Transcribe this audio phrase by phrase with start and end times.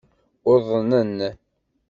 [0.51, 1.17] Uḍnen.